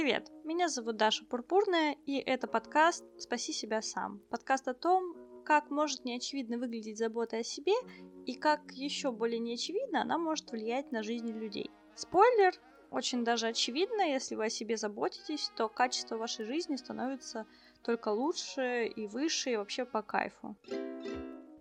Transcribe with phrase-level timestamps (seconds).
[0.00, 4.18] Привет, меня зовут Даша Пурпурная, и это подкаст «Спаси себя сам».
[4.30, 7.74] Подкаст о том, как может неочевидно выглядеть забота о себе
[8.24, 11.70] и как еще более неочевидно она может влиять на жизнь людей.
[11.94, 12.54] Спойлер,
[12.90, 17.44] очень даже очевидно, если вы о себе заботитесь, то качество вашей жизни становится
[17.82, 20.56] только лучше и выше, и вообще по кайфу.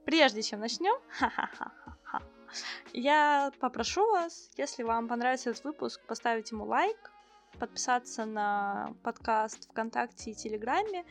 [0.06, 0.98] Прежде чем начнем,
[2.94, 7.12] я попрошу вас, если вам понравится этот выпуск, поставить ему лайк,
[7.60, 11.04] подписаться на подкаст ВКонтакте и Телеграме.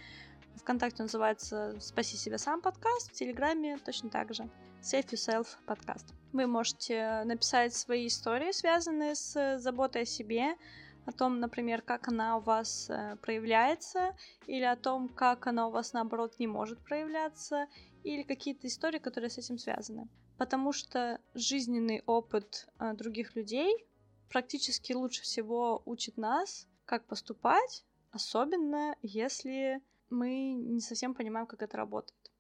[0.57, 4.49] ВКонтакте он называется «Спаси себя сам» подкаст, в Телеграме точно так же
[4.81, 6.15] «Save Yourself» подкаст.
[6.33, 10.57] Вы можете написать свои истории, связанные с заботой о себе,
[11.05, 15.71] о том, например, как она у вас э, проявляется, или о том, как она у
[15.71, 17.67] вас, наоборот, не может проявляться,
[18.05, 20.09] или какие-то истории, которые с этим связаны.
[20.39, 23.87] Потому что жизненный опыт э, других людей
[24.29, 31.77] практически лучше всего учит нас, как поступать, особенно если мы не совсем понимаем, как это
[31.77, 32.33] работает.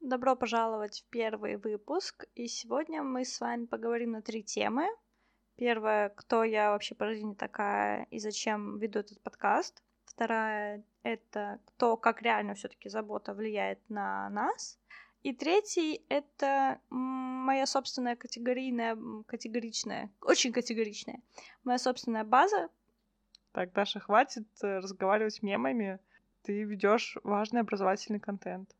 [0.00, 4.86] Добро пожаловать в первый выпуск, и сегодня мы с вами поговорим на три темы.
[5.56, 9.82] Первое, кто я вообще по жизни такая и зачем веду этот подкаст.
[10.04, 14.78] Вторая, это кто, как реально все-таки забота влияет на нас.
[15.22, 21.20] И третий— это моя собственная категорийная, категоричная, очень категоричная,
[21.64, 22.68] моя собственная база.
[23.52, 25.98] Так, Даша, хватит э, разговаривать мемами.
[26.42, 28.70] Ты ведешь важный образовательный контент.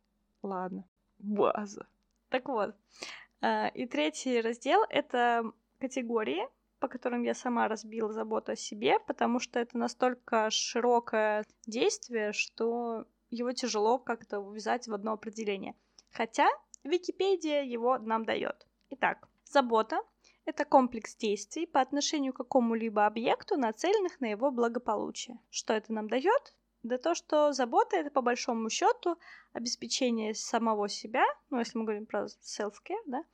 [0.43, 0.85] Ладно.
[1.19, 1.87] База.
[2.29, 2.77] Так вот.
[3.41, 6.47] Э, и третий раздел— это категории,
[6.79, 13.07] по которым я сама разбила заботу о себе, потому что это настолько широкое действие, что
[13.31, 15.75] его тяжело как-то увязать в одно определение—
[16.11, 16.49] хотя
[16.85, 18.67] Википедия его нам дает.
[18.91, 20.01] Итак, забота–
[20.45, 25.39] это комплекс действий по отношению к какому-либо объекту, нацеленных на его благополучие.
[25.51, 26.55] Что это нам дает?
[26.83, 29.19] Да то, что забота это по большому счету
[29.53, 33.25] обеспечение самого себя, ну если мы говорим про self-care, да,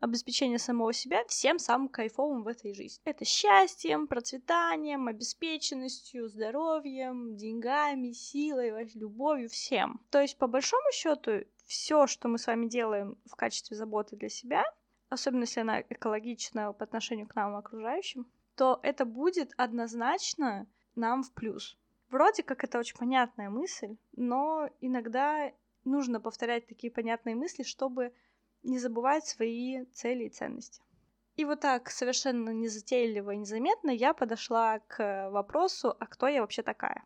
[0.00, 3.00] обеспечение самого себя всем самым кайфовым в этой жизни.
[3.04, 10.00] Это счастьем, процветанием, обеспеченностью, здоровьем, деньгами, силой, любовью, всем.
[10.10, 14.28] То есть, по большому счету, все, что мы с вами делаем в качестве заботы для
[14.28, 14.64] себя,
[15.08, 18.26] особенно если она экологична по отношению к нам окружающим,
[18.56, 20.66] то это будет однозначно
[20.96, 21.78] нам в плюс.
[22.10, 25.52] Вроде как это очень понятная мысль, но иногда
[25.84, 28.12] нужно повторять такие понятные мысли, чтобы
[28.64, 30.82] не забывать свои цели и ценности.
[31.36, 36.64] И вот так совершенно незатейливо и незаметно я подошла к вопросу, а кто я вообще
[36.64, 37.04] такая.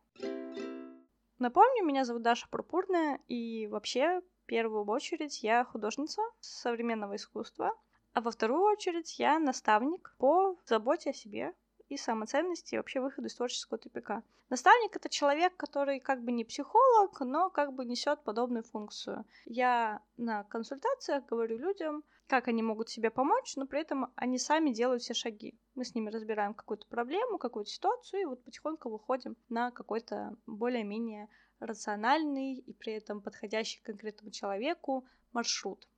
[1.39, 7.73] Напомню, меня зовут Даша Пурпурная, и вообще первую очередь я художница современного искусства,
[8.13, 11.55] а во вторую очередь я наставник по заботе о себе
[11.89, 14.23] и самоценности и вообще выходу из творческого тупика.
[14.51, 19.25] Наставник— это человек, который как бы не психолог, но как бы несет подобную функцию.
[19.47, 24.71] Я на консультациях говорю людям, как они могут себе помочь, но при этом они сами
[24.71, 25.59] делают все шаги.
[25.75, 31.29] Мы с ними разбираем какую-то проблему, какую-то ситуацию, и вот потихоньку выходим на какой-то более-менее
[31.61, 35.89] рациональный и при этом подходящий конкретному человеку маршрут.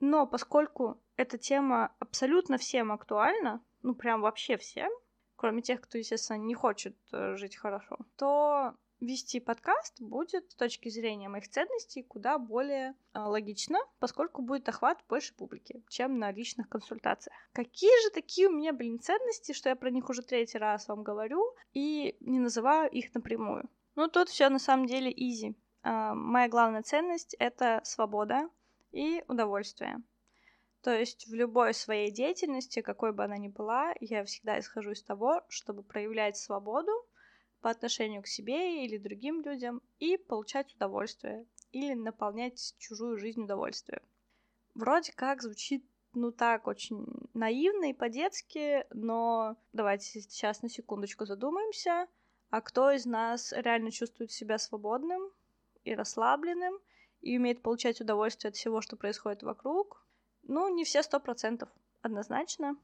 [0.00, 4.90] Но поскольку эта тема абсолютно всем актуальна, ну прям вообще всем,
[5.36, 10.88] кроме тех, кто, естественно, не хочет э, жить хорошо, то вести подкаст будет с точки
[10.88, 16.68] зрения моих ценностей куда более э, логично, поскольку будет охват больше публики, чем на личных
[16.68, 17.36] консультациях.
[17.52, 21.02] Какие же такие у меня, блин, ценности, что я про них уже третий раз вам
[21.02, 23.68] говорю и не называю их напрямую?
[23.96, 25.56] Ну, тут все на самом деле изи.
[25.82, 28.50] Uh, моя главная ценность— это свобода
[28.92, 30.02] и удовольствие.
[30.82, 35.02] То есть в любой своей деятельности, какой бы она ни была, я всегда исхожу из
[35.02, 36.92] того, чтобы проявлять свободу
[37.62, 44.02] по отношению к себе или другим людям и получать удовольствие или наполнять чужую жизнь удовольствием.
[44.74, 52.08] Вроде как звучит ну так, очень наивно и по-детски, но давайте сейчас на секундочку задумаемся—
[52.50, 55.30] а кто из нас реально чувствует себя свободным
[55.84, 56.78] и расслабленным
[57.20, 60.06] и умеет получать удовольствие от всего, что происходит вокруг?
[60.42, 61.68] Ну, не все сто процентов,
[62.02, 62.76] однозначно.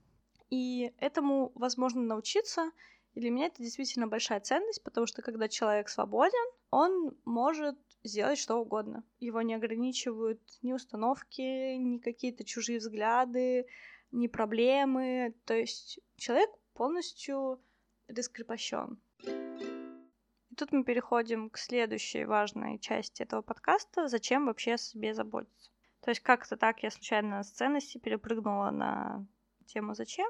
[0.50, 2.72] И этому возможно научиться,
[3.14, 8.38] и для меня это действительно большая ценность, потому что когда человек свободен, он может сделать
[8.38, 9.04] что угодно.
[9.20, 13.66] Его не ограничивают ни установки, ни какие-то чужие взгляды,
[14.10, 15.34] ни проблемы.
[15.44, 17.60] То есть человек полностью
[18.08, 18.98] раскрепощен.
[19.24, 24.08] И тут мы переходим к следующей важной части этого подкаста.
[24.08, 25.70] Зачем вообще о себе заботиться?
[26.00, 29.26] То есть как-то так я случайно с ценности перепрыгнула на
[29.66, 30.28] тему «Зачем?».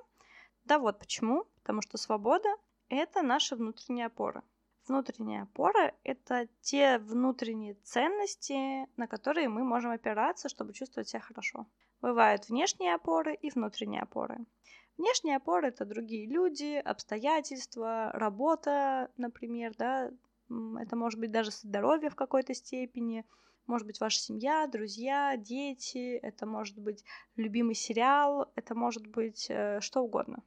[0.65, 1.47] Да вот почему.
[1.63, 2.49] Потому что свобода—
[2.89, 4.43] это наша внутренняя опора.
[4.87, 11.67] Внутренняя опора— это те внутренние ценности, на которые мы можем опираться, чтобы чувствовать себя хорошо.
[12.01, 14.39] Бывают внешние опоры и внутренние опоры.
[14.99, 20.11] Внешние опоры— это другие люди, обстоятельства, работа, например, да,
[20.79, 23.25] это может быть даже здоровье в какой-то степени,
[23.67, 27.05] может быть ваша семья, друзья, дети, это может быть
[27.37, 30.43] любимый сериал, это может быть э, что угодно.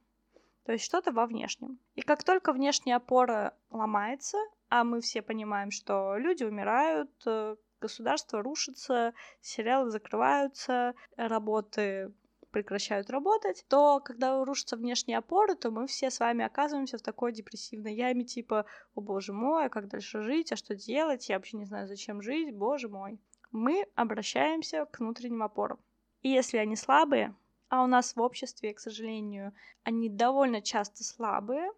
[0.64, 1.78] То есть что-то во внешнем.
[1.94, 4.38] И как только внешняя опора ломается,
[4.68, 12.12] а мы все понимаем, что люди умирают, э, государство рушится, сериалы закрываются, работы
[12.56, 17.32] прекращают работать, то когда рушатся внешние опоры, то мы все с вами оказываемся в такой
[17.32, 18.64] депрессивной яме, типа,
[18.94, 22.22] о боже мой, а как дальше жить, а что делать, я вообще не знаю, зачем
[22.22, 23.20] жить, боже мой.
[23.52, 25.78] Мы обращаемся к внутренним опорам.
[26.22, 27.34] И если они слабые,
[27.68, 29.52] а у нас в обществе, к сожалению,
[29.84, 31.70] они довольно часто слабые,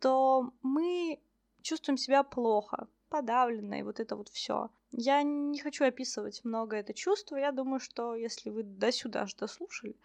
[0.00, 1.18] то мы
[1.62, 4.68] чувствуем себя плохо, подавленно, и вот это вот все.
[4.90, 7.36] Я не хочу описывать много это чувство.
[7.36, 9.96] Я думаю, что если вы до сюда аж дослушали,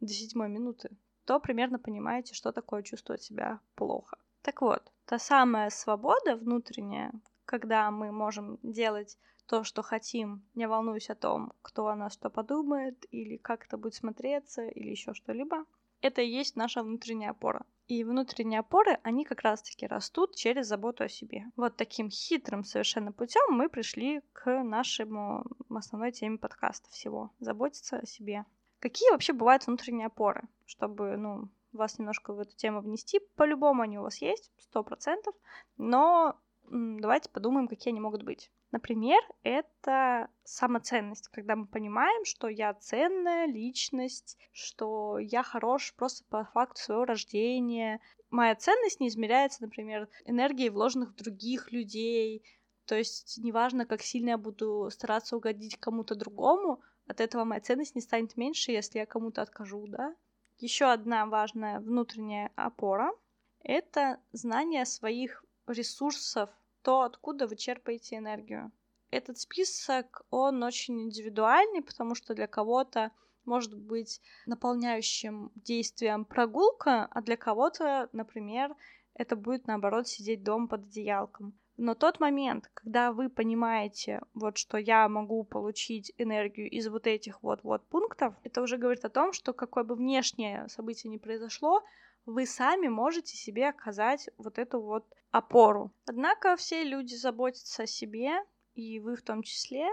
[0.00, 0.90] до седьмой минуты,
[1.24, 4.16] то примерно понимаете, что такое чувствовать себя плохо.
[4.42, 7.12] Так вот, та самая свобода внутренняя,
[7.44, 12.30] когда мы можем делать то, что хотим, не волнуясь о том, кто о нас что
[12.30, 15.64] подумает, или как это будет смотреться, или еще что-либо,
[16.00, 17.66] это и есть наша внутренняя опора.
[17.88, 21.46] И внутренние опоры, они как раз-таки растут через заботу о себе.
[21.56, 27.32] Вот таким хитрым совершенно путем мы пришли к нашему основной теме подкаста всего.
[27.38, 28.44] Заботиться о себе.
[28.78, 30.42] Какие вообще бывают внутренние опоры?
[30.66, 33.20] Чтобы, ну, вас немножко в эту тему внести.
[33.36, 35.34] По-любому они у вас есть, сто процентов.
[35.78, 38.50] Но давайте подумаем, какие они могут быть.
[38.70, 46.44] Например, это самоценность, когда мы понимаем, что я ценная личность, что я хорош просто по
[46.44, 48.00] факту своего рождения.
[48.30, 52.44] Моя ценность не измеряется, например, энергией, вложенных в других людей.
[52.84, 57.94] То есть неважно, как сильно я буду стараться угодить кому-то другому, от этого моя ценность
[57.94, 60.14] не станет меньше, если я кому-то откажу, да.
[60.58, 63.12] Еще одна важная внутренняя опора—
[63.60, 66.50] это знание своих ресурсов
[66.88, 68.72] то, откуда вы черпаете энергию.
[69.10, 73.10] Этот список, он очень индивидуальный, потому что для кого-то
[73.44, 78.74] может быть наполняющим действием прогулка, а для кого-то, например,
[79.12, 81.52] это будет наоборот сидеть дома под одеялком.
[81.76, 87.42] Но тот момент, когда вы понимаете, вот что я могу получить энергию из вот этих
[87.42, 91.82] вот-вот пунктов, это уже говорит о том, что какое бы внешнее событие ни произошло,
[92.28, 95.90] вы сами можете себе оказать вот эту вот опору.
[96.06, 98.44] Однако все люди заботятся о себе,
[98.74, 99.88] и вы в том числе,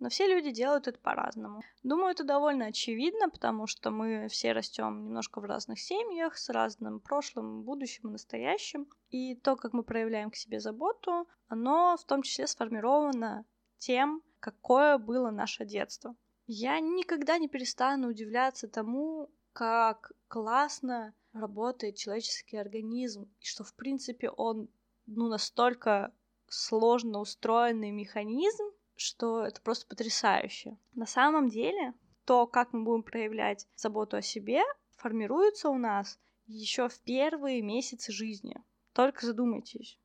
[0.00, 1.62] но все люди делают это по-разному.
[1.84, 6.98] Думаю, это довольно очевидно, потому что мы все растем немножко в разных семьях, с разным
[6.98, 8.88] прошлым, будущим и настоящим.
[9.10, 13.44] И то, как мы проявляем к себе заботу, оно в том числе сформировано
[13.78, 16.16] тем, какое было наше детство.
[16.48, 24.30] Я никогда не перестану удивляться тому, как классно работает человеческий организм, и что, в принципе,
[24.30, 24.68] он
[25.06, 26.12] ну, настолько
[26.48, 28.64] сложно устроенный механизм,
[28.96, 30.76] что это просто потрясающе.
[30.94, 31.94] На самом деле,
[32.24, 34.62] то, как мы будем проявлять заботу о себе,
[34.96, 38.56] формируется у нас еще в первые месяцы жизни.
[38.92, 39.98] Только задумайтесь.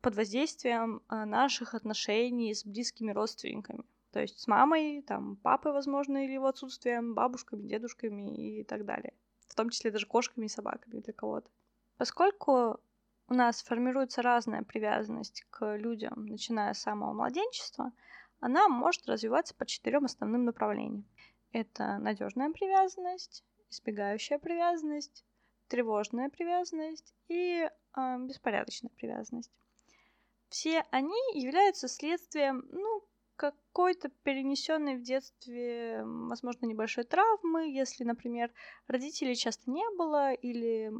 [0.00, 3.84] Под воздействием а, наших отношений с близкими родственниками.
[4.12, 9.14] То есть с мамой, там, папой, возможно, или его отсутствием, бабушками, дедушками и так далее
[9.60, 11.48] том числе даже кошками и собаками для кого-то.
[11.98, 12.80] Поскольку
[13.28, 17.92] у нас формируется разная привязанность к людям, начиная с самого младенчества,
[18.40, 21.04] она может развиваться по четырем основным направлениям.
[21.52, 25.26] Это надежная привязанность, избегающая привязанность,
[25.68, 29.52] тревожная привязанность и э, беспорядочная привязанность.
[30.48, 33.04] Все они являются следствием, ну,
[33.40, 38.52] какой-то перенесенной в детстве, возможно, небольшой травмы, если, например,
[38.86, 40.92] родителей часто не было, или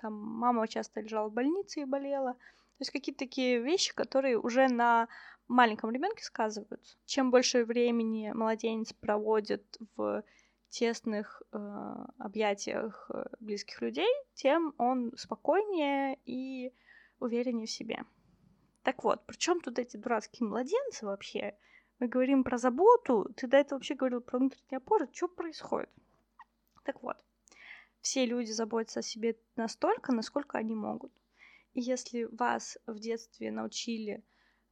[0.00, 2.32] там мама часто лежала в больнице и болела.
[2.32, 5.06] То есть какие-то такие вещи, которые уже на
[5.46, 6.96] маленьком ребенке сказываются.
[7.06, 10.24] Чем больше времени младенец проводит в
[10.70, 11.56] тесных э,
[12.18, 16.72] объятиях э, близких людей, тем он спокойнее и
[17.20, 18.02] увереннее в себе.
[18.82, 21.54] Так вот, причем тут эти дурацкие младенцы вообще?
[21.98, 25.90] Мы говорим про заботу, ты до этого вообще говорил про внутренние опоры, что происходит?
[26.84, 27.16] Так вот,
[28.00, 31.12] все люди заботятся о себе настолько, насколько они могут.
[31.72, 34.22] И если вас в детстве научили,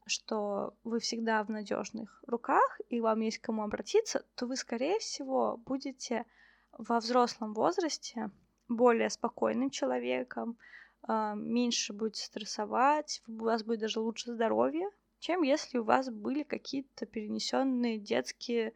[0.07, 4.99] что вы всегда в надежных руках и вам есть к кому обратиться, то вы, скорее
[4.99, 6.26] всего, будете
[6.73, 8.31] во взрослом возрасте
[8.69, 10.59] более спокойным человеком,
[11.02, 14.88] а, меньше будете стрессовать, у вас будет даже лучше здоровье,
[15.23, 18.73] чем если у вас были какие-то перенесенные детские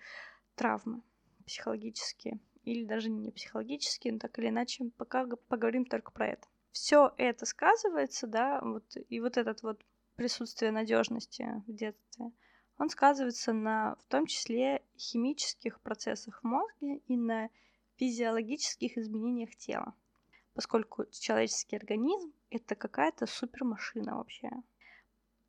[0.54, 1.02] травмы
[1.44, 6.46] психологические или даже не психологические, но так или иначе, пока поговорим только про это.
[6.70, 9.84] Все это сказывается, да, вот, и вот этот вот
[10.14, 12.30] присутствие надежности в детстве,
[12.78, 17.50] он сказывается на, в том числе, химических процессах в мозге и на
[17.96, 19.94] физиологических изменениях тела,
[20.54, 24.50] поскольку человеческий организм— это какая-то супермашина вообще.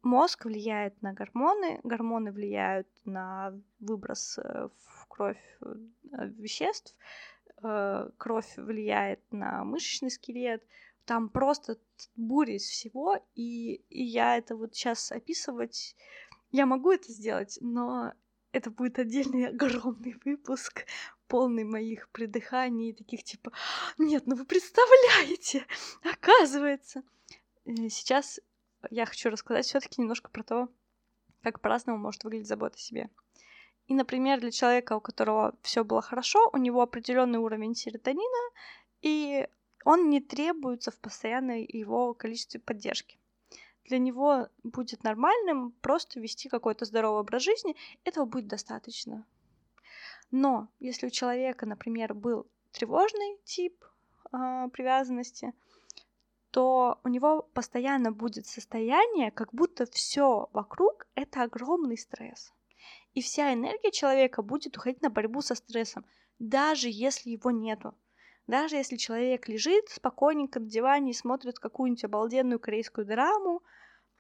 [0.08, 6.96] Мозг влияет на гормоны, гормоны влияют на выброс э, в кровь э, веществ,
[7.62, 10.64] э, кровь влияет на мышечный скелет,
[11.04, 11.78] там просто
[12.16, 15.94] буря из всего, и, и я это вот сейчас описывать,
[16.52, 18.14] я могу это сделать, но
[18.54, 20.86] это будет отдельный огромный выпуск,
[21.28, 23.52] полный моих придыханий, таких типа,
[23.98, 25.66] нет, ну вы представляете,
[26.02, 27.04] оказывается.
[27.66, 28.40] Сейчас
[28.90, 30.70] я хочу рассказать все-таки немножко про то,
[31.44, 33.10] как по-разному может выглядеть забота о себе.
[33.88, 38.52] И, например, для человека, у которого все было хорошо, у него определенный уровень серотонина,
[39.02, 39.48] и
[39.86, 43.18] он не требуется в постоянной его количестве поддержки.
[43.86, 49.26] Для него будет нормальным просто вести какой-то здоровый образ жизни, этого будет достаточно.
[50.30, 53.82] Но если у человека, например, был тревожный тип
[54.34, 55.54] э, привязанности,
[56.52, 62.54] то у него постоянно будет состояние, как будто все вокруг это огромный стресс.
[63.14, 66.06] И вся энергия человека будет уходить на борьбу со стрессом,
[66.40, 67.96] даже если его нету.
[68.48, 73.62] Даже если человек лежит спокойненько на диване и смотрит какую-нибудь обалденную корейскую драму,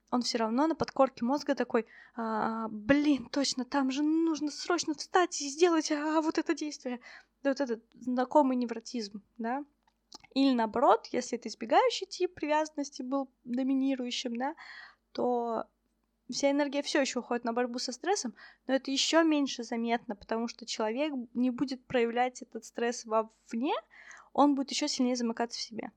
[0.09, 5.41] он все равно на подкорке мозга такой, а, блин, точно, там же нужно срочно встать
[5.41, 6.99] и сделать а, вот это действие.
[7.43, 9.63] Вот этот знакомый невротизм, да.
[10.33, 14.55] Или наоборот, если это избегающий тип привязанности был доминирующим, да,
[15.11, 15.65] то
[16.29, 18.35] вся энергия все еще уходит на борьбу со стрессом,
[18.67, 23.73] но это еще меньше заметно, потому что человек не будет проявлять этот стресс вовне,
[24.33, 25.91] он будет еще сильнее замыкаться в себе.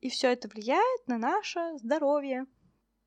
[0.00, 2.46] И все это влияет на наше здоровье.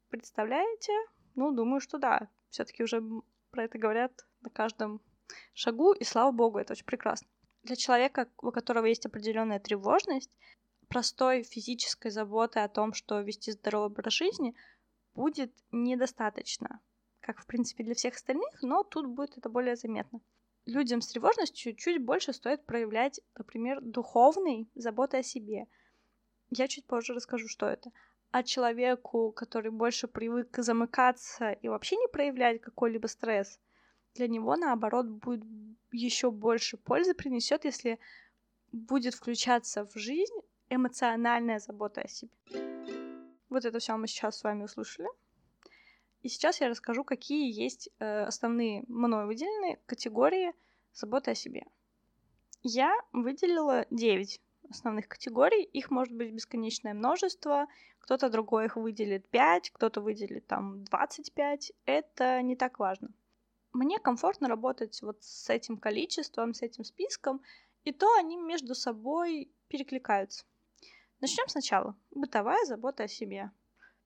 [0.09, 0.93] Представляете?
[1.35, 2.29] Ну, думаю, что да.
[2.49, 3.01] Все-таки уже
[3.49, 5.01] про это говорят на каждом
[5.53, 7.27] шагу, и слава богу, это очень прекрасно.
[7.63, 10.31] Для человека, у которого есть определенная тревожность,
[10.87, 14.55] простой физической заботы о том, что вести здоровый образ жизни,
[15.13, 16.81] будет недостаточно.
[17.19, 20.21] Как, в принципе, для всех остальных, но тут будет это более заметно.
[20.65, 25.67] Людям с тревожностью чуть больше стоит проявлять, например, духовной заботы о себе.
[26.49, 27.91] Я чуть позже расскажу, что это.
[28.31, 33.59] А человеку, который больше привык замыкаться и вообще не проявлять какой-либо стресс,
[34.15, 35.43] для него, наоборот, будет
[35.91, 37.99] еще больше пользы принесет, если
[38.71, 40.35] будет включаться в жизнь
[40.69, 42.31] эмоциональная забота о себе.
[43.49, 45.09] Вот это все мы сейчас с вами услышали.
[46.21, 50.53] И сейчас я расскажу, какие есть э, основные мной выделенные категории
[50.93, 51.65] заботы о себе.
[52.63, 54.39] Я выделила 9
[54.69, 55.63] основных категорий.
[55.63, 57.67] Их может быть бесконечное множество.
[57.99, 61.73] Кто-то другой их выделит 5, кто-то выделит там 25.
[61.85, 63.09] Это не так важно.
[63.73, 67.41] Мне комфортно работать вот с этим количеством, с этим списком,
[67.83, 70.45] и то они между собой перекликаются.
[71.21, 71.95] Начнем сначала.
[72.11, 73.51] Бытовая забота о себе.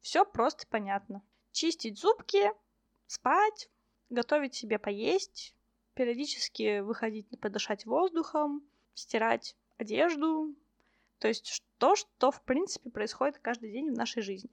[0.01, 1.23] Все просто понятно.
[1.51, 2.51] Чистить зубки,
[3.07, 3.69] спать,
[4.09, 5.55] готовить себе поесть,
[5.95, 10.55] периодически выходить подышать воздухом, стирать одежду.
[11.19, 14.51] То есть то, что в принципе происходит каждый день в нашей жизни.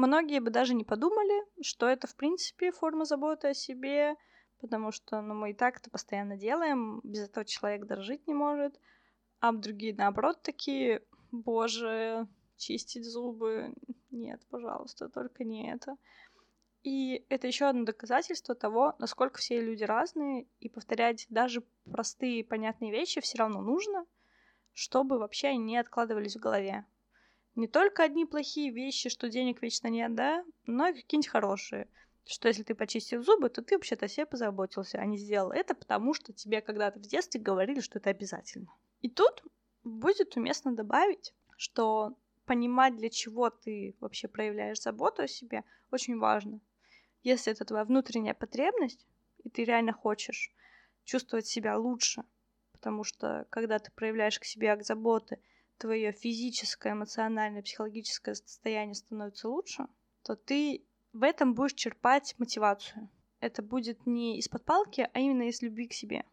[0.00, 4.16] Многие бы даже не подумали, что это в принципе форма заботы о себе,
[4.58, 8.32] потому что ну, мы и так это постоянно делаем, без этого человек даже жить не
[8.32, 8.80] может.
[9.40, 11.02] А другие, наоборот, такие,
[11.32, 12.26] боже,
[12.56, 13.74] чистить зубы.
[14.10, 15.98] Нет, пожалуйста, только не это.
[16.82, 22.90] И это еще одно доказательство того, насколько все люди разные, и повторять даже простые понятные
[22.90, 24.06] вещи все равно нужно,
[24.72, 26.86] чтобы вообще они не откладывались в голове.
[27.60, 31.88] Не только одни плохие вещи, что денег вечно нет, да, но и какие-нибудь хорошие.
[32.24, 36.14] Что если ты почистил зубы, то ты вообще-то себе позаботился, а не сделал это, потому
[36.14, 38.72] что тебе когда-то в детстве говорили, что это обязательно.
[39.02, 39.44] И тут
[39.84, 46.62] будет уместно добавить, что понимать, для чего ты вообще проявляешь заботу о себе, очень важно.
[47.22, 49.06] Если это твоя внутренняя потребность,
[49.44, 50.50] и ты реально хочешь
[51.04, 52.24] чувствовать себя лучше,
[52.72, 55.42] потому что когда ты проявляешь к себе акт заботы,
[55.80, 59.86] твое физическое, эмоциональное, психологическое состояние становится лучше,
[60.22, 63.08] то ты в этом будешь черпать мотивацию.
[63.40, 66.24] Это будет не из-под палки, а именно из любви к себе.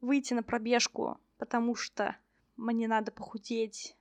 [0.00, 2.16] Выйти на пробежку, потому что
[2.56, 3.94] мне надо похудеть,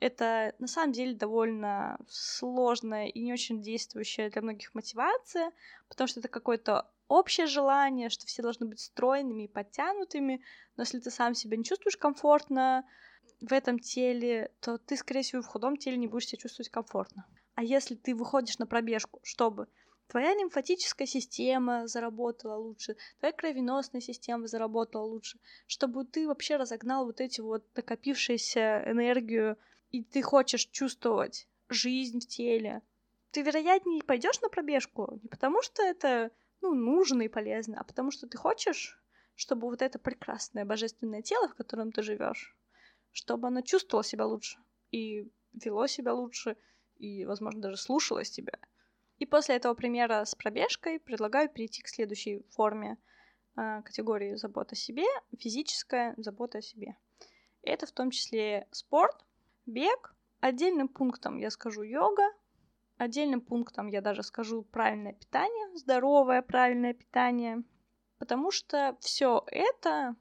[0.00, 5.52] Это на самом деле довольно сложная и не очень действующая для многих мотивация,
[5.88, 10.40] потому что это какое-то общее желание, что все должны быть стройными и подтянутыми,
[10.76, 12.84] но если ты сам себя не чувствуешь комфортно
[13.40, 17.26] в этом теле, то ты, скорее всего, в худом теле не будешь себя чувствовать комфортно.
[17.54, 19.68] А если ты выходишь на пробежку, чтобы
[20.08, 27.20] твоя лимфатическая система заработала лучше, твоя кровеносная система заработала лучше, чтобы ты вообще разогнал вот
[27.20, 29.56] эти вот накопившуюся энергию,
[29.90, 32.82] и ты хочешь чувствовать жизнь в теле,
[33.30, 36.30] ты, вероятнее, пойдешь на пробежку не потому, что это
[36.60, 39.00] ну, нужно и полезно, а потому что ты хочешь,
[39.34, 42.56] чтобы вот это прекрасное божественное тело, в котором ты живешь,
[43.12, 44.58] чтобы оно чувствовало себя лучше
[44.90, 46.56] и вело себя лучше,
[46.96, 48.58] и, возможно, даже слушалось тебя.
[49.18, 52.98] И после этого примера с пробежкой предлагаю перейти к следующей форме
[53.56, 55.04] э, категории забота о себе,
[55.36, 56.96] физическая забота о себе.
[57.62, 59.24] Это в том числе спорт,
[59.66, 60.14] бег.
[60.40, 62.30] Отдельным пунктом я скажу йога.
[62.96, 67.62] Отдельным пунктом я даже скажу правильное питание, здоровое правильное питание.
[68.18, 70.16] Потому что все это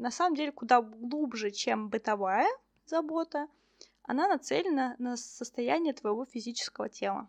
[0.00, 2.48] на самом деле куда глубже, чем бытовая
[2.86, 3.48] забота.
[4.02, 7.28] Она нацелена на состояние твоего физического тела.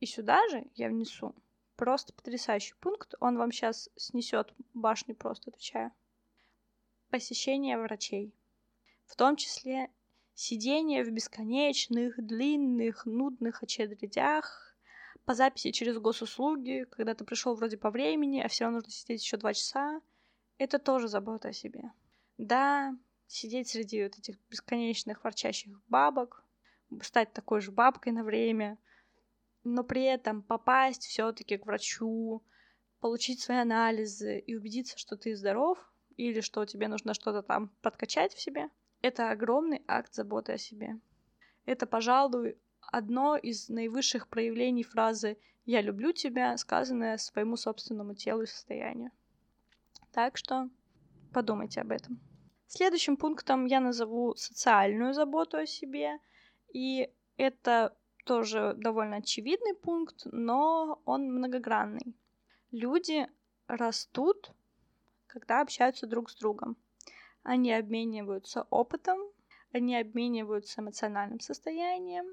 [0.00, 1.34] И сюда же я внесу
[1.76, 3.14] просто потрясающий пункт.
[3.20, 5.92] Он вам сейчас снесет башню, просто отвечаю.
[7.10, 8.32] Посещение врачей.
[9.04, 9.90] В том числе
[10.34, 14.74] сидение в бесконечных, длинных, нудных очередях,
[15.26, 19.22] по записи через госуслуги, когда ты пришел вроде по времени, а все равно нужно сидеть
[19.22, 20.00] еще два часа.
[20.58, 21.92] Это тоже забота о себе.
[22.38, 22.96] Да,
[23.26, 26.44] сидеть среди вот этих бесконечных ворчащих бабок,
[27.02, 28.78] стать такой же бабкой на время,
[29.64, 32.42] но при этом попасть все-таки к врачу,
[33.00, 35.78] получить свои анализы и убедиться, что ты здоров
[36.16, 38.70] или что тебе нужно что-то там подкачать в себе,
[39.02, 40.98] это огромный акт заботы о себе.
[41.66, 48.46] Это, пожалуй, одно из наивысших проявлений фразы «я люблю тебя», сказанное своему собственному телу и
[48.46, 49.10] состоянию.
[50.16, 50.70] Так что
[51.34, 52.18] подумайте об этом.
[52.68, 56.20] Следующим пунктом я назову социальную заботу о себе,
[56.72, 62.16] и это тоже довольно очевидный пункт, но он многогранный.
[62.70, 63.28] Люди
[63.66, 64.52] растут,
[65.26, 66.78] когда общаются друг с другом.
[67.42, 69.18] Они обмениваются опытом,
[69.70, 72.24] они обмениваются эмоциональным состоянием,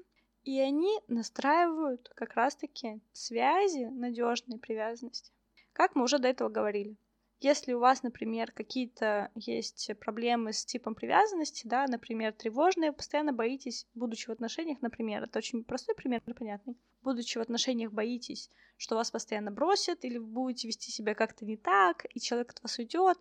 [0.42, 5.34] и они настраивают как раз-таки связи надежной привязанности.
[5.74, 6.96] Как мы уже до этого говорили.
[7.40, 13.86] Если у вас, например, какие-то есть проблемы с типом привязанности, да, например, тревожные, постоянно боитесь,
[13.94, 18.96] будучи в отношениях, например, это очень простой пример, но понятный, будучи в отношениях боитесь, что
[18.96, 22.78] вас постоянно бросят, или вы будете вести себя как-то не так, и человек от вас
[22.78, 23.18] уйдет,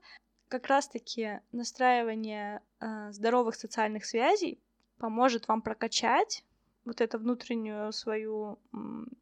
[0.48, 4.62] как раз-таки настраивание э, здоровых социальных связей
[5.00, 6.46] поможет вам прокачать
[6.86, 8.60] вот эту внутреннюю свою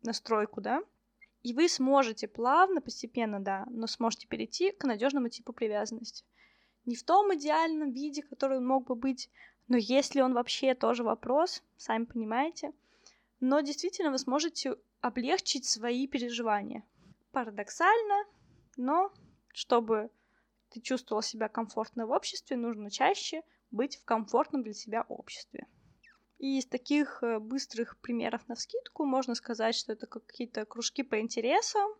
[0.03, 0.83] настройку, да,
[1.43, 6.23] и вы сможете плавно, постепенно, да, но сможете перейти к надежному типу привязанности.
[6.85, 9.29] Не в том идеальном виде, который он мог бы быть,
[9.67, 12.73] но если он вообще тоже вопрос, сами понимаете.
[13.39, 16.83] Но действительно вы сможете облегчить свои переживания.
[17.31, 18.25] Парадоксально,
[18.77, 19.11] но
[19.47, 20.09] чтобы
[20.69, 25.67] ты чувствовал себя комфортно в обществе, нужно чаще быть в комфортном для себя обществе.
[26.41, 31.19] И из таких э, быстрых примеров на скидку можно сказать, что это какие-то кружки по
[31.19, 31.91] интересам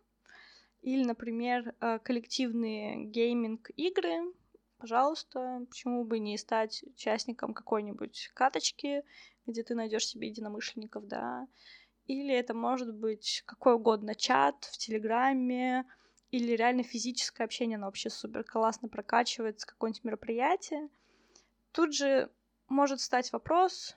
[0.80, 4.34] или, например, э, коллективные гейминг-игры.
[4.78, 9.04] Пожалуйста, почему бы не стать участником какой-нибудь каточки,
[9.46, 11.46] где ты найдешь себе единомышленников, да.
[12.08, 15.84] Или это может быть какой угодно чат в Телеграме,
[16.32, 20.88] или реально физическое общение, оно вообще супер классно прокачивается, какое-нибудь мероприятие.
[21.70, 22.28] Тут же
[22.68, 23.96] может стать вопрос,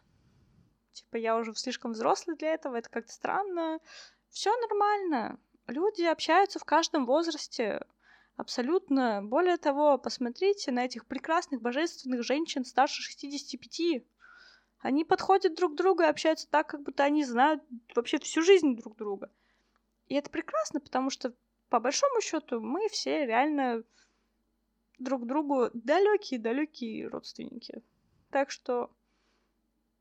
[0.95, 3.79] Типа, я уже слишком взрослый для этого, это как-то странно.
[4.29, 5.37] Все нормально.
[5.67, 7.85] Люди общаются в каждом возрасте.
[8.37, 9.21] Абсолютно.
[9.21, 14.03] Более того, посмотрите на этих прекрасных, божественных женщин старше 65.
[14.79, 17.61] Они подходят друг к другу и общаются так, как будто они знают
[17.93, 19.29] вообще всю жизнь друг друга.
[20.07, 21.33] И это прекрасно, потому что,
[21.67, 23.83] по большому счету, мы все реально
[24.97, 27.83] друг другу далекие-далекие родственники.
[28.31, 28.91] Так что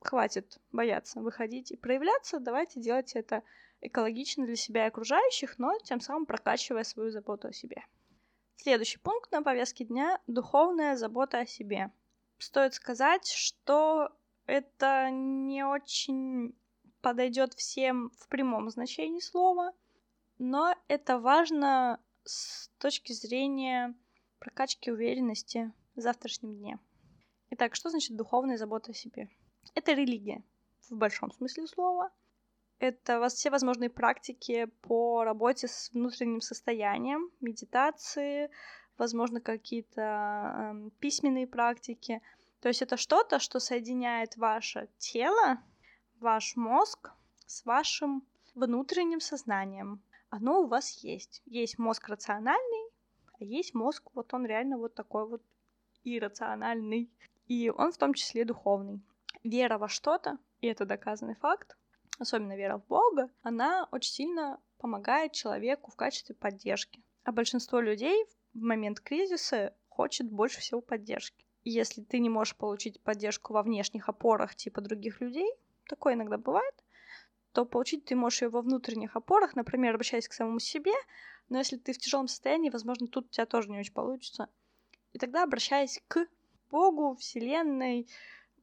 [0.04, 3.42] хватит бояться выходить и проявляться, давайте делать это
[3.80, 7.84] экологично для себя и окружающих, но тем самым прокачивая свою заботу о себе.
[8.56, 11.92] Следующий пункт на повестке дня— духовная забота о себе.
[12.38, 14.10] Стоит сказать, что
[14.46, 16.54] это не очень
[17.00, 19.72] подойдет всем в прямом значении слова,
[20.38, 23.94] но это важно с точки зрения
[24.38, 26.78] прокачки уверенности в завтрашнем дне.
[27.50, 29.28] Итак, что значит духовная забота о себе?
[29.74, 30.42] Это религия
[30.90, 32.10] в большом смысле слова.
[32.78, 38.50] Это все возможные практики по работе с внутренним состоянием, медитации,
[38.98, 42.20] возможно, какие-то э, письменные практики.
[42.60, 45.58] То есть это что-то, что соединяет ваше тело,
[46.20, 47.12] ваш мозг
[47.46, 50.02] с вашим внутренним сознанием.
[50.30, 51.42] Оно у вас есть.
[51.46, 52.90] Есть мозг рациональный,
[53.38, 55.42] а есть мозг, вот он реально вот такой вот
[56.02, 57.10] иррациональный.
[57.46, 59.00] И он в том числе духовный.
[59.44, 61.76] Вера во что-то, и это доказанный факт,
[62.18, 67.02] особенно вера в Бога, она очень сильно помогает человеку в качестве поддержки.
[67.24, 71.44] А большинство людей в момент кризиса хочет больше всего поддержки.
[71.62, 75.50] И если ты не можешь получить поддержку во внешних опорах типа других людей,
[75.88, 76.74] такое иногда бывает,
[77.52, 80.92] то получить ты можешь ее во внутренних опорах, например, обращаясь к самому себе,
[81.48, 84.48] но если ты в тяжелом состоянии, возможно, тут у тебя тоже не очень получится.
[85.12, 86.26] И тогда обращаясь к
[86.70, 88.08] Богу, Вселенной,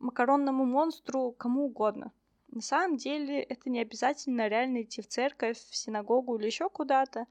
[0.02, 2.12] макаронному монстру, кому угодно.
[2.50, 7.26] На самом деле это не обязательно реально идти в церковь, в синагогу или еще куда-то.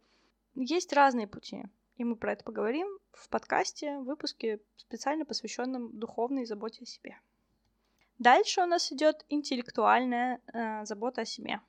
[0.55, 1.65] Есть разные пути.
[1.97, 7.19] И мы про это поговорим в подкасте, в выпуске, специально посвященном духовной заботе о себе.
[8.19, 11.61] Дальше у нас идет интеллектуальная э, забота о себе.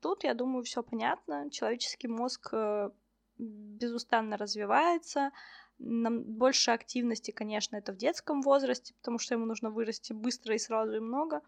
[0.00, 1.50] Тут, я думаю, все понятно.
[1.50, 2.90] Человеческий мозг э,
[3.38, 5.30] безустанно развивается.
[5.78, 10.58] Нам больше активности, конечно, это в детском возрасте, потому что ему нужно вырасти быстро и
[10.58, 11.42] сразу и много.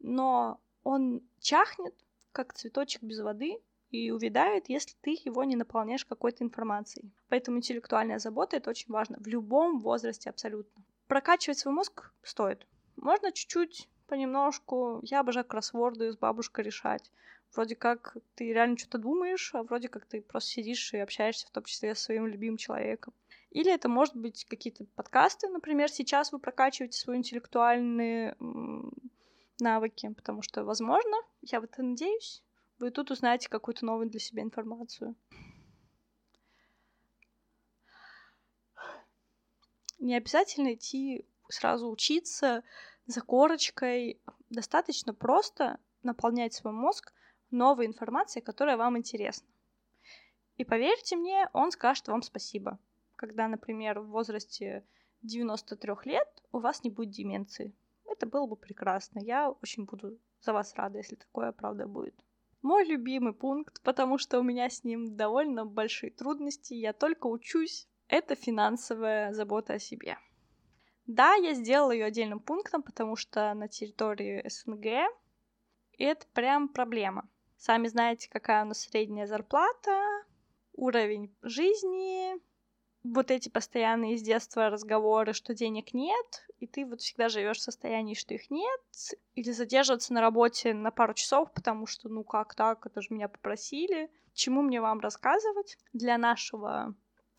[0.00, 1.94] Но он чахнет,
[2.32, 3.58] как цветочек без воды,
[3.90, 7.12] и увядает, если ты его не наполняешь какой-то информацией.
[7.28, 10.84] Поэтому интеллектуальная забота— это очень важно в любом возрасте абсолютно.
[11.08, 12.66] Прокачивать свой мозг стоит.
[12.96, 15.00] Можно чуть-чуть, понемножку.
[15.02, 17.10] Я обожаю кроссворды с бабушкой решать.
[17.52, 21.50] Вроде как ты реально что-то думаешь, а вроде как ты просто сидишь и общаешься, в
[21.50, 23.12] том числе с своим любимым человеком.
[23.50, 28.36] Или это может быть какие-то подкасты, например, сейчас вы прокачиваете свои интеллектуальные
[29.58, 32.42] навыки, потому что, возможно, я в это надеюсь,
[32.78, 35.16] вы тут узнаете какую-то новую для себя информацию.
[39.98, 42.64] Не обязательно идти сразу учиться
[43.06, 44.20] за корочкой.
[44.48, 47.12] Достаточно просто наполнять свой мозг
[47.50, 49.46] новой информацией, которая вам интересна.
[50.56, 52.78] И поверьте мне, он скажет вам спасибо.
[53.20, 54.82] Когда, например, в возрасте
[55.20, 57.74] 93 лет у вас не будет деменции.
[58.06, 59.18] Это было бы прекрасно.
[59.18, 62.14] Я очень буду за вас рада, если такое правда будет
[62.62, 67.88] мой любимый пункт, потому что у меня с ним довольно большие трудности, я только учусь,
[68.08, 70.18] это финансовая забота о себе.
[71.06, 75.12] Да, я сделала ее отдельным пунктом, потому что на территории СНГ
[75.98, 77.28] это прям проблема.
[77.56, 80.24] Сами знаете, какая у нас средняя зарплата,
[80.72, 82.34] уровень жизни,
[83.02, 87.62] вот эти постоянные с детства разговоры, что денег нет, и ты вот всегда живешь в
[87.62, 88.80] состоянии, что их нет,
[89.34, 93.28] или задерживаться на работе на пару часов, потому что, ну как так, это же меня
[93.28, 94.10] попросили.
[94.34, 95.78] Чему мне вам рассказывать?
[95.92, 96.94] Для нашего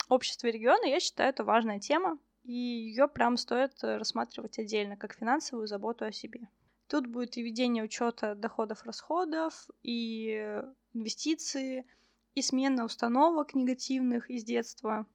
[0.10, 5.14] общества и региона, я считаю, это важная тема, и ее прям стоит рассматривать отдельно, как
[5.14, 6.50] финансовую заботу о себе.
[6.88, 10.62] Тут будет и ведение учета доходов-расходов, и
[10.94, 11.86] инвестиции,
[12.34, 15.06] и смена установок негативных из детства,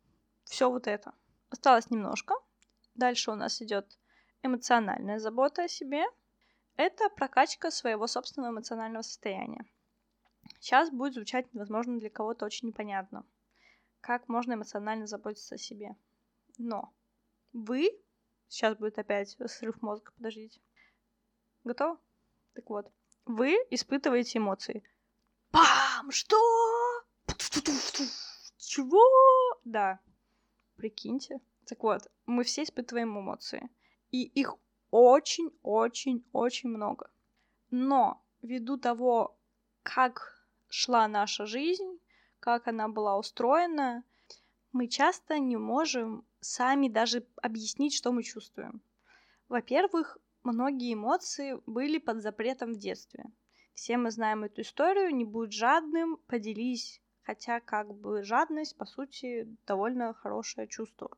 [0.46, 1.12] все вот это.
[1.50, 2.35] Осталось немножко.
[2.94, 3.98] Дальше у нас идет
[4.42, 6.04] эмоциональная забота о себе.
[6.76, 9.64] Это прокачка своего собственного эмоционального состояния.
[10.61, 13.26] Сейчас будет звучать, возможно, для кого-то очень непонятно,
[14.00, 15.96] как можно эмоционально заботиться о себе.
[16.59, 16.94] Но
[17.52, 17.90] вы,
[18.48, 20.61] сейчас будет опять срыв мозга, подождите.
[21.64, 21.98] Готов?
[22.54, 22.92] Так вот,
[23.24, 24.85] вы испытываете эмоции.
[25.50, 26.11] Пам!
[26.11, 26.37] Что?
[28.59, 29.02] Чего?
[29.64, 30.00] Да,
[30.76, 31.40] Прикиньте.
[31.66, 33.68] Так вот, мы все испытываем эмоции.
[34.10, 34.54] И их
[34.90, 37.10] очень-очень-очень много.
[37.70, 39.36] Но ввиду того,
[39.82, 41.98] как шла наша жизнь,
[42.40, 44.04] как она была устроена,
[44.72, 48.80] мы часто не можем сами даже объяснить, что мы чувствуем.
[49.48, 53.24] Во-первых, многие эмоции были под запретом в детстве.
[53.74, 59.48] Все мы знаем эту историю, не будь жадным, поделись Хотя как бы жадность, по сути,
[59.66, 61.10] довольно хорошее чувство,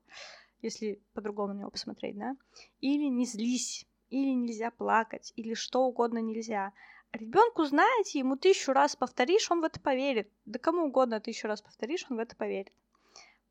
[0.62, 2.34] если по-другому на него посмотреть, да?
[2.80, 6.72] Или не злись, или нельзя плакать, или что угодно нельзя.
[7.12, 10.32] Ребенку, знаете, ему тысячу раз повторишь, он в это поверит.
[10.46, 12.72] Да кому угодно тысячу раз повторишь, он в это поверит.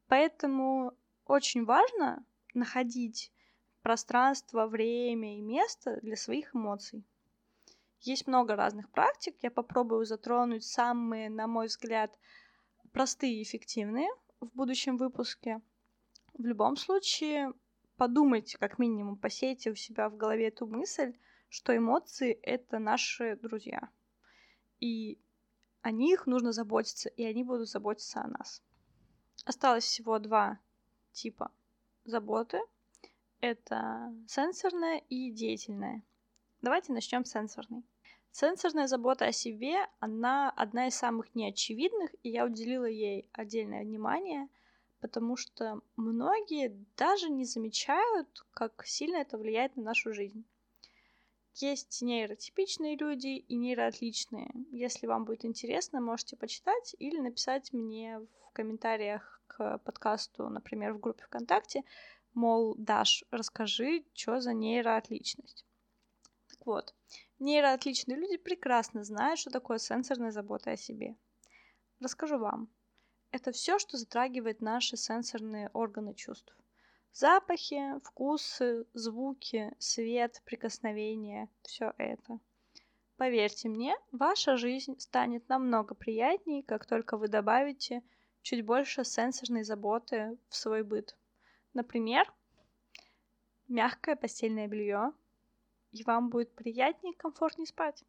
[0.08, 0.94] Поэтому
[1.28, 3.32] очень важно находить
[3.84, 7.04] пространство, время и место для своих эмоций.
[8.02, 12.18] Есть много разных практик, я попробую затронуть самые, на мой взгляд,
[12.92, 15.62] простые и эффективные в будущем выпуске.
[16.34, 17.54] В любом случае,
[17.96, 21.14] подумайте, как минимум, посейте у себя в голове эту мысль,
[21.50, 23.90] что эмоции— это наши друзья.
[24.80, 25.20] И
[25.82, 28.62] о них нужно заботиться, и они будут заботиться о нас.
[29.46, 30.60] Осталось всего два
[31.14, 31.52] типа
[32.06, 32.60] заботы.
[33.40, 36.04] Это сенсорная и деятельная.
[36.62, 37.84] Давайте начнем с сенсорной.
[38.40, 44.48] Сенсорная забота о себе, она одна из самых неочевидных, и я уделила ей отдельное внимание,
[45.00, 50.46] потому что многие даже не замечают, как сильно это влияет на нашу жизнь.
[51.56, 54.52] Есть нейротипичные люди и нейроотличные.
[54.70, 61.00] Если вам будет интересно, можете почитать или написать мне в комментариях к подкасту, например, в
[61.00, 61.84] группе ВКонтакте,
[62.36, 65.66] мол, Даш, расскажи, что за нейроотличность.
[66.50, 66.94] Так вот,
[67.40, 71.16] нейроотличные люди прекрасно знают, что такое сенсорная забота о себе.
[72.00, 72.70] Расскажу вам.
[73.32, 76.56] Это все, что затрагивает наши сенсорные органы чувств.
[77.12, 82.40] Запахи, вкусы, звуки, свет, прикосновения, все это.
[83.18, 88.04] Поверьте мне, ваша жизнь станет намного приятнее, как только вы добавите
[88.44, 91.18] чуть больше сенсорной заботы в свой быт.
[91.74, 92.32] Например,
[93.68, 95.12] мягкое постельное белье,
[96.00, 98.04] и вам будет приятнее комфортнее спать.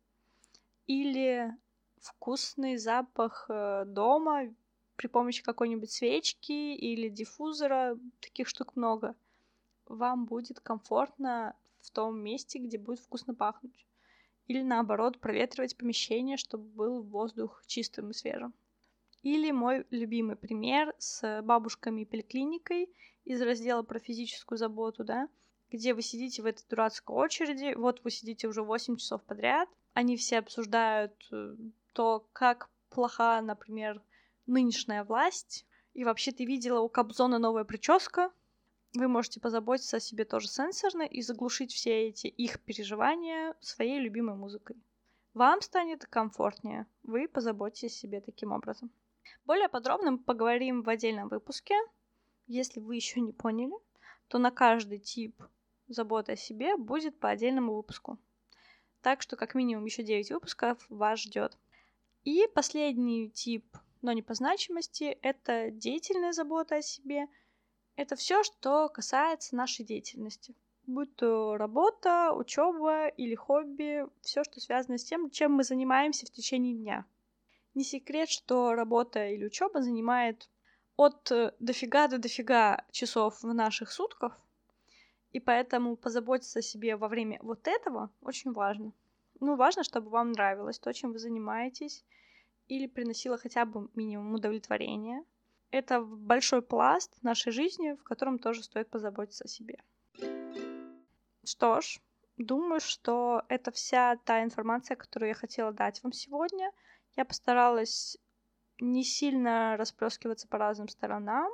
[0.86, 1.54] Или
[2.00, 4.54] вкусный запах э, дома,
[4.96, 9.14] при помощи какой-нибудь свечки или диффузора, таких штук много,
[9.86, 13.86] вам будет комфортно в том месте, где будет вкусно пахнуть.
[14.46, 18.54] Или наоборот, проветривать помещение, чтобы был воздух чистым и свежим.
[19.22, 22.88] Или мой любимый пример с бабушками и поликлиникой
[23.24, 25.28] из раздела про физическую заботу, да,
[25.70, 30.16] где вы сидите в этой дурацкой очереди, вот вы сидите уже 8 часов подряд, они
[30.16, 31.56] все обсуждают э,
[31.92, 34.00] то, как плоха, например,
[34.46, 35.66] нынешняя власть.
[35.94, 38.30] И вообще ты видела у Кобзона новая прическа.
[38.94, 44.36] Вы можете позаботиться о себе тоже сенсорно и заглушить все эти их переживания своей любимой
[44.36, 44.76] музыкой.
[45.34, 46.86] Вам станет комфортнее.
[47.02, 48.90] Вы позаботитесь о себе таким образом.
[49.44, 51.74] Более подробно мы поговорим в отдельном выпуске.
[52.46, 53.74] Если вы еще не поняли,
[54.28, 55.42] то на каждый тип
[55.88, 58.18] заботы о себе будет по отдельному выпуску.
[59.02, 61.56] Так что как минимум еще 9 выпусков вас ждет.
[62.24, 63.64] И последний тип
[64.02, 65.18] но не по значимости.
[65.22, 67.26] Это деятельная забота о себе.
[67.96, 70.54] Это все, что касается нашей деятельности.
[70.86, 76.30] Будь то работа, учеба или хобби, все, что связано с тем, чем мы занимаемся в
[76.30, 77.04] течение дня.
[77.74, 80.48] Не секрет, что работа или учеба занимает
[80.96, 84.40] от дофига до дофига часов в наших сутках,
[85.32, 88.92] и поэтому позаботиться о себе во время вот этого очень важно.
[89.40, 92.04] Ну, важно, чтобы вам нравилось то, чем вы занимаетесь,
[92.66, 95.24] или приносила хотя бы минимум удовлетворения.
[95.70, 99.78] Это большой пласт нашей жизни, в котором тоже стоит позаботиться о себе.
[101.44, 102.00] Что ж,
[102.36, 106.70] думаю, что это вся та информация, которую я хотела дать вам сегодня.
[107.16, 108.18] Я постаралась
[108.80, 111.50] не сильно расплескиваться по разным сторонам,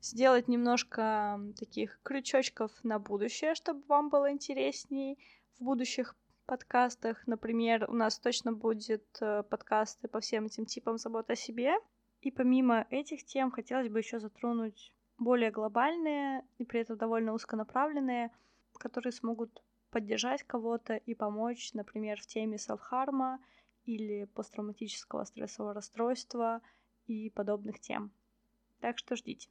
[0.00, 5.18] сделать немножко таких крючочков на будущее, чтобы вам было интересней
[5.58, 6.14] в будущих
[6.46, 7.26] подкастах.
[7.26, 11.74] Например, у нас точно будет э, подкасты по всем этим типам заботы о себе.
[12.20, 18.30] И помимо этих тем хотелось бы еще затронуть более глобальные и при этом довольно узконаправленные,
[18.78, 23.40] которые смогут поддержать кого-то и помочь, например, в теме селфхарма
[23.84, 26.60] или посттравматического стрессового расстройства
[27.06, 28.10] и подобных тем.
[28.80, 29.48] Так что ждите.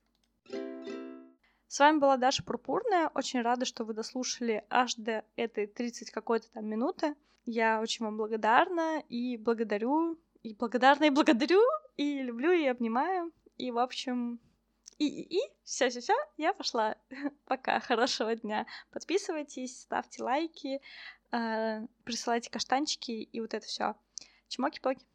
[1.68, 3.10] С вами была Даша Пурпурная.
[3.16, 7.16] Очень рада, что вы дослушали аж до этой 30 какой-то там минуты.
[7.46, 11.62] Я очень вам благодарна и благодарю, и благодарна, и благодарю,
[11.98, 13.32] и люблю, и обнимаю.
[13.58, 14.40] И, в общем,
[14.98, 16.96] и, и, и, все, все, все, я пошла.
[17.46, 18.66] Пока, хорошего дня.
[18.92, 20.82] Подписывайтесь, ставьте лайки,
[21.32, 23.96] э, присылайте каштанчики и вот это все.
[24.48, 25.06] Чмоки-поки.